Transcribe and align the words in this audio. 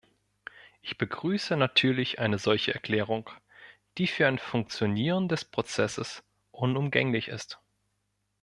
Ich 0.81 0.97
begrüße 0.97 1.55
natürlich 1.55 2.17
eine 2.17 2.39
solche 2.39 2.73
Erklärung, 2.73 3.29
die 3.99 4.07
für 4.07 4.25
ein 4.27 4.39
Funktionieren 4.39 5.27
des 5.29 5.45
Prozesses 5.45 6.23
unumgänglich 6.49 7.27
ist. 7.27 7.59